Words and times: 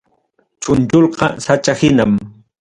Chunchullqa 0.63 1.25
chaka 1.43 1.71
hinam. 1.79 2.11